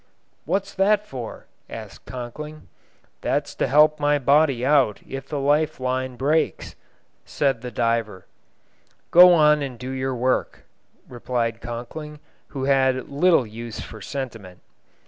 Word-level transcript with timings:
"What's 0.45 0.73
that 0.73 1.05
for?" 1.05 1.45
asked 1.69 2.07
Conkling. 2.07 2.69
"That's 3.21 3.53
to 3.53 3.67
help 3.67 3.97
get 3.97 4.01
my 4.01 4.17
body 4.17 4.65
out, 4.65 4.99
if 5.07 5.27
the 5.29 5.39
life 5.39 5.79
line 5.79 6.15
breaks," 6.15 6.73
said 7.23 7.61
the 7.61 7.69
diver. 7.69 8.25
"Go 9.11 9.31
on 9.31 9.61
and 9.61 9.77
do 9.77 9.91
your 9.91 10.15
work," 10.15 10.65
replied 11.07 11.61
Conkling, 11.61 12.19
who 12.47 12.63
had 12.63 13.09
little 13.09 13.45
use 13.45 13.79
for 13.81 14.01
sentiment. 14.01 14.61